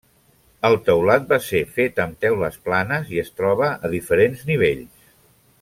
[0.69, 5.09] El teulat va ser fet amb teules planes i es troba a diferents nivells.